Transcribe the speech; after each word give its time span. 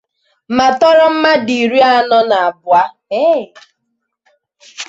ma 0.55 0.67
tọrọ 0.79 1.05
mmadụ 1.13 1.53
iri 1.63 1.79
anọ 1.95 2.19
na 2.29 2.37
abụọ 2.47 2.81